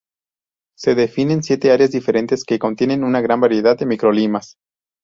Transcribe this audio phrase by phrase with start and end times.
[0.75, 4.55] Se definen siete áreas diferentes que contienen una gran variedad de microclimas.